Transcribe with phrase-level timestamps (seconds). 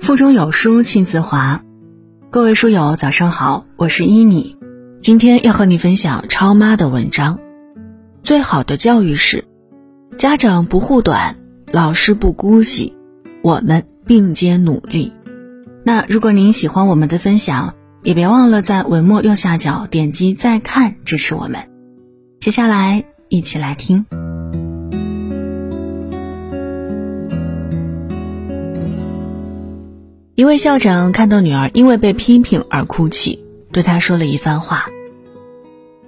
[0.00, 1.62] 腹中有书气自华，
[2.30, 4.56] 各位书友早上好，我是伊米，
[4.98, 7.38] 今天要和你分享超妈的文章。
[8.22, 9.44] 最好的教育是，
[10.16, 11.36] 家长不护短，
[11.70, 12.96] 老师不姑息，
[13.42, 15.12] 我们并肩努力。
[15.84, 21.68] 那如果您喜欢我们的分享，也别忘了在文末右下角点击再看支持我们。
[22.40, 24.06] 接下来一起来听。
[30.40, 34.86] 一位校长看到女儿因为被批评而哭泣，对她说了一番话：“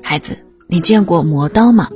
[0.00, 1.90] 孩子，你见过磨刀吗？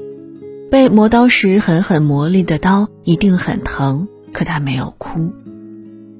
[0.71, 5.33] 被磨刀时狠狠磨砺的刀一定很疼，可他没有哭，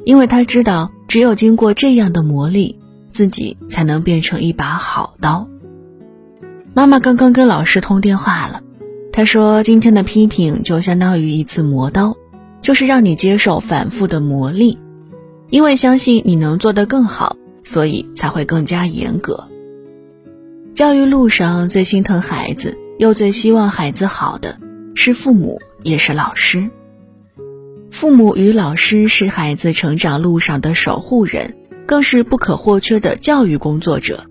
[0.07, 2.77] 因为他知道，只有经过这样的磨砺，
[3.13, 5.47] 自己才能变成一把好刀。”
[6.73, 8.63] 妈妈刚刚跟老师通电话了，
[9.13, 12.17] 她说今天的批评就相当于一次磨刀，
[12.63, 14.79] 就是让你接受反复的磨砺。
[15.51, 19.49] 因为相信你能做得更好，所以才会更加严格。
[20.75, 24.59] 教育路上最心疼孩子，又最希望孩子好的，
[24.95, 26.69] 是父母，也是老师。
[27.89, 31.55] 父母与老师是孩子成长路上的守护人，
[31.87, 34.27] 更是不可或缺的教育工作者。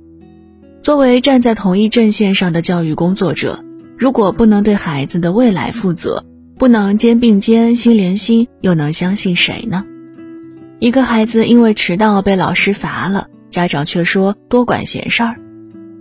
[0.83, 3.63] 作为站在同一阵线上的教育工作者，
[3.97, 6.23] 如果不能对孩子的未来负责，
[6.59, 9.83] 不能肩并肩、心连心，又能相信谁呢？
[10.79, 15.35] 一个孩子因为迟到被老师罚了，家长却说多管闲事儿；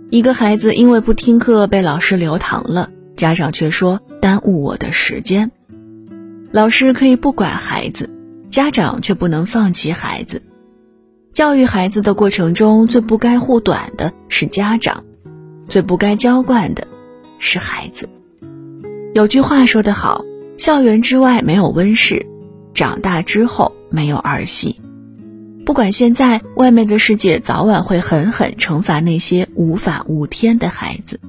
[0.09, 5.49] 一个孩子因为不听课被老师留堂了，家长却说耽误我的时间。
[6.51, 8.09] 老师可以不管孩子，
[8.49, 10.41] 家长却不能放弃孩子。
[11.31, 15.05] 教育孩子的过程中，最不该护短的是家长，
[15.69, 16.85] 最不该娇惯的
[17.39, 18.09] 是孩子。
[19.13, 20.25] 有句话说得好：
[20.57, 22.25] 校园之外没有温室，
[22.73, 23.73] 长大之后。
[23.89, 24.79] 没有儿戏，
[25.65, 31.19] 不管现在外面的世界早晚会狠狠惩罚那些无法无天的孩子。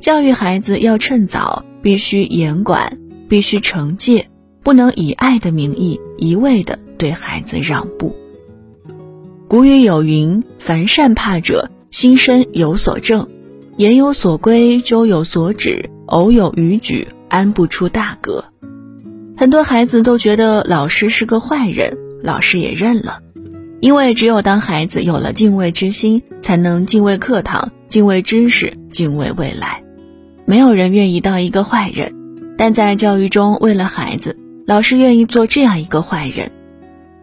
[0.00, 4.28] 教育孩子要趁早，必须严管，必须惩戒，
[4.62, 8.14] 不能以爱的名义一味的对孩子让步。
[9.48, 13.28] 古语有云：“凡善怕者，心身有所正，
[13.76, 18.44] 言有所归，周有所止，偶有逾矩，安不出大格。”
[19.36, 23.18] 很多孩子都觉得老师是个坏人，老师也认了，
[23.80, 29.82] 因为只有当孩子有了敬畏之心，才能敬畏课堂、敬畏知识、敬畏未来。
[30.44, 32.14] 没有人愿意当一个坏人，
[32.56, 36.52] 但在教育中，为了孩子，老师愿意做这样一个坏人。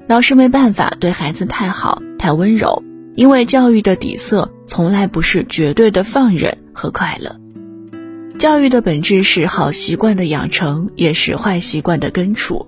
[0.07, 2.83] 老师没办法对孩子太好、太温柔，
[3.15, 7.40] 因为教育的底色从来不是绝对的放任和快乐。
[8.41, 12.65] 教育的本质是好习惯的养成，也是坏习惯的根除。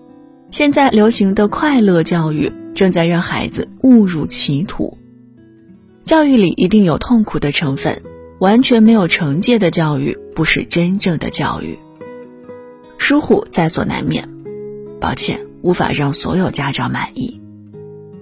[0.52, 4.96] 现在流行的快乐教育，正在让孩子误入歧途。
[6.06, 8.04] 教育里一定有痛苦的成分，
[8.38, 11.80] 完全没有惩戒的教育，不是真正的教育。
[13.00, 14.30] 疏忽在所难免，
[15.00, 17.42] 抱歉，无法让所有家长满意。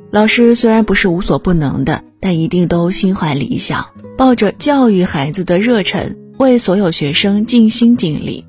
[0.10, 3.88] 老师虽然不是无所不能的，但一定都心怀理想，
[4.18, 6.18] 抱着教育孩子的热忱。
[6.42, 8.48] 为所有学生尽心尽力，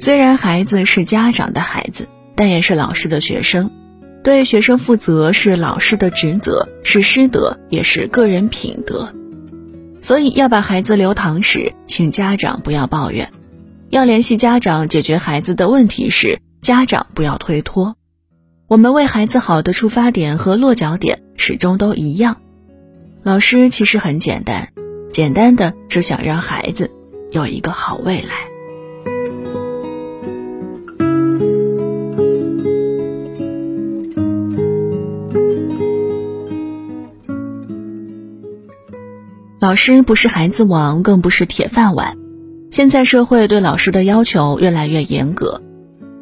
[0.00, 3.70] 虽然孩子是家长的孩子，但也是老师的学生。
[4.24, 9.14] 对学生负责是老师的职责，是师德，也是个人品德。
[10.00, 13.28] 所以要把孩子留堂时，请家长不要抱怨；
[13.90, 17.94] 要联系家长解决孩子的问题时，家长不要推脱。
[18.66, 22.38] 我们为孩子好的出发点和落脚点始终都一样。
[23.22, 24.70] 老师其实很简单，
[25.12, 26.90] 简单的只想让孩子。
[27.34, 28.48] 有一个好未来。
[39.58, 42.16] 老师不是孩子王，更不是铁饭碗。
[42.70, 45.60] 现在社会对老师的要求越来越严格，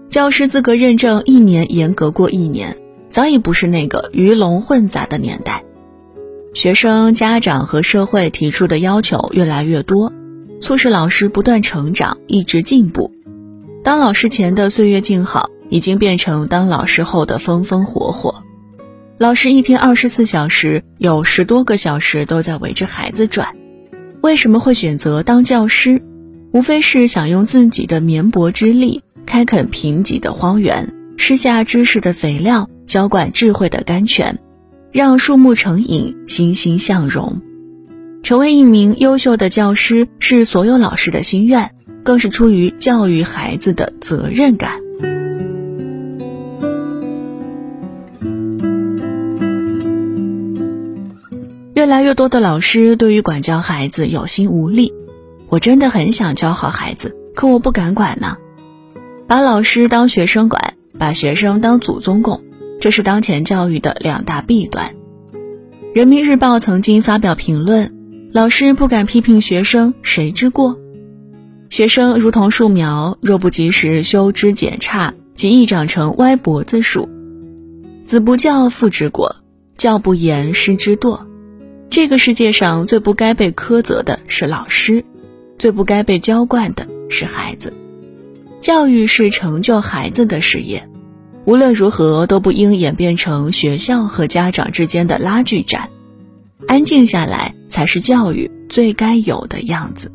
[0.08, 2.78] 教师资格认证一年严格过一年，
[3.10, 5.62] 早已不是那个鱼龙混杂的年代。
[6.54, 10.10] 学生、家长和社会提出的要求越来越多。
[10.62, 13.12] 促使老师不断成长，一直进步。
[13.82, 18.44] 当老师前的岁月静好，已经变成当老师后的风风火火。
[19.18, 23.56] 老师一天二十四小时，有十多个小时都在围着孩子转。
[24.20, 26.00] 为什么会选择当教师？
[26.52, 34.38] 无非是想用自己的绵薄之力，开垦贫瘠的荒原，施下知识的肥料，浇灌智慧的甘泉，
[34.92, 37.42] 让树木成荫，欣欣向荣。
[38.22, 41.74] 成为一名优秀的教师是所有老师的心愿，
[42.04, 44.80] 更是出于教育孩子的责任感。
[51.74, 54.94] 越来越多的老师对于管教孩子有心无力。
[55.48, 58.36] 我真的很想教好孩子，可我不敢管呢。
[59.26, 62.40] 把老师当学生管，把学生当祖宗供，
[62.80, 64.94] 这是当前教育的两大弊端。
[65.92, 67.92] 人民日报曾经发表评论：
[68.34, 70.78] 老师不敢批评学生，谁之过？
[71.68, 77.10] 学生如同树苗，若不及时修枝剪杈，极易长成歪脖子树。
[78.06, 79.36] 子不教，父之过；
[79.76, 81.20] 教不严，师之惰。
[81.90, 85.04] 这个世界上最不该被苛责的是老师，
[85.58, 87.74] 最不该被娇惯的是孩子。
[88.60, 90.88] 教育是成就孩子的事业，
[91.44, 95.90] 无论如何都不应演变成学校和家长之间的拉锯战。
[96.66, 100.12] 安静下来才是教育最该有的样子。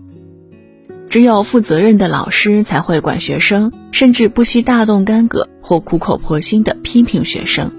[1.10, 7.72] 只有负责任的老师才会管学生，甚至不惜大动干戈或苦口婆心的批评学生。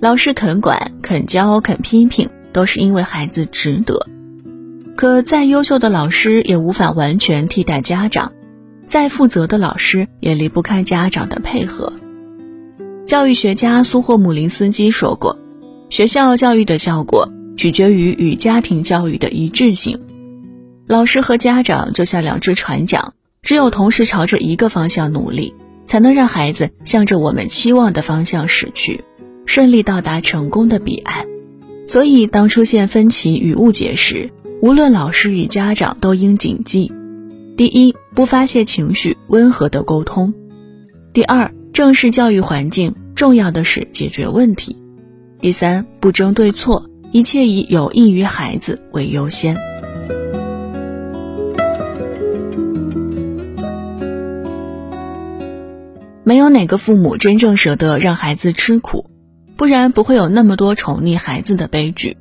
[0.00, 4.06] 老师肯管、肯教、肯批评，都是因为孩子值得。
[4.94, 8.32] 可再优秀的老师也无法完全替代家长，
[8.86, 11.92] 再负责的老师也离不开家长的配合。
[13.06, 15.38] 教育学家苏霍姆林斯基说过
[15.88, 17.28] ：“学校教育的效果
[17.62, 20.00] 取决于与家庭教育的一致性。”
[20.88, 25.54] 老师和家长就像两只船桨，只有同时朝着一个方向努力，
[25.84, 29.04] 才能让孩子向着我们期望的方向驶去，
[29.46, 31.24] 顺利到达成功的彼岸。
[31.86, 36.90] 所以，当出现分歧与误解时，无论老师与家长都应谨记：
[37.56, 40.32] 第一，不发泄情绪，温和的沟通；
[41.12, 44.74] 第二，正视教育环境，重要的是解决问题；
[45.40, 49.54] 第三，不争对错，一切以有益于孩子为优先。
[56.24, 59.10] 没有哪个父母真正舍得让孩子吃苦，
[59.56, 62.16] 不然不会有那么多宠溺孩子的悲剧。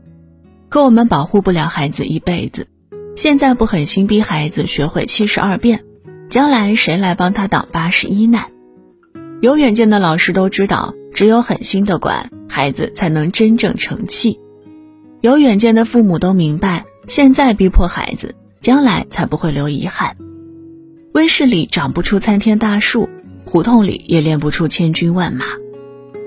[0.68, 2.68] 可我们保护不了孩子一辈子，
[3.16, 5.86] 现在不狠心逼孩子学会七十二变，
[6.30, 8.52] 将来谁来帮他挡八十一难？
[9.42, 14.38] 有远见的老师都知道，只有狠心的管孩子，才能真正成器。
[15.22, 20.18] 有远见的父母都明白，现在逼迫孩子，将来才不会留遗憾。
[21.14, 23.08] 温室里长不出参天大树。
[23.44, 25.46] 胡同里也练不出千军万马，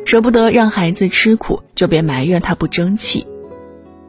[0.05, 3.27] 舍不得让孩子吃苦，就别埋怨他不争气。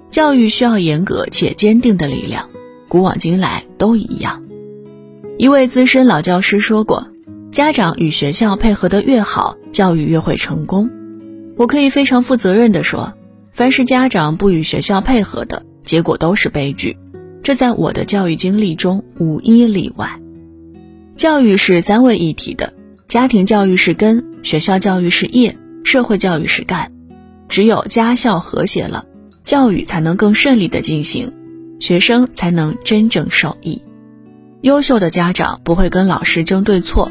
[0.09, 2.49] 教育需要严格且坚定的力量，
[2.87, 4.43] 古往今来都一样。
[5.37, 7.07] 一位资深老教师说过
[7.51, 10.89] ：“家长与学校配合的越好，教育越会成功。”
[11.57, 13.13] 我可以非常负责任地说，
[13.55, 16.97] 凡是家长不与学校配合的，结果都是悲剧。
[17.41, 20.19] 这在我的教育经历中无一例外。
[21.15, 22.73] 教育是三位一体的。
[23.05, 26.91] 家庭教育是根，学校教育是叶，社会教育是干。
[27.47, 29.05] 只有家校和谐了，
[29.45, 31.31] 教育才能更顺利的进行，
[31.79, 33.81] 学生才能真正受益。
[34.63, 37.09] 优秀的家长不会跟老师争对错，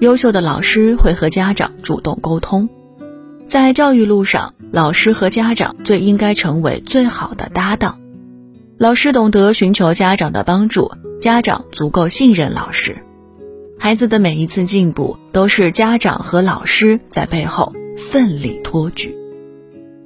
[0.00, 2.70] 优秀的老师会和家长主动沟通。
[3.46, 7.98] 在教育路上，老师和家长最应该成为最好的搭档。
[8.78, 10.90] 老师懂得寻求家长的帮助，
[11.20, 12.96] 家长足够信任老师。
[13.78, 19.14] 孩子的每一次进步，都是家长和老师在背后奋力托举。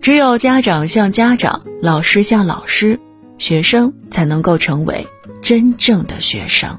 [0.00, 2.98] 只有家长像家长，老师像老师，
[3.38, 5.06] 学生才能够成为
[5.42, 6.78] 真正的学生。